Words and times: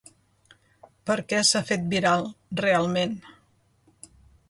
Per 1.09 1.17
què 1.33 1.43
s’ha 1.51 1.63
fet 1.69 1.85
viral, 1.93 2.27
realment. 2.65 3.17